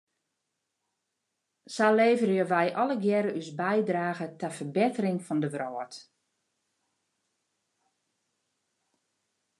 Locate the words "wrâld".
5.53-5.93